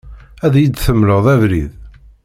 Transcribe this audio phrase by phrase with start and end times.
[0.45, 1.71] Ad iyi-d-temleḍ abrid?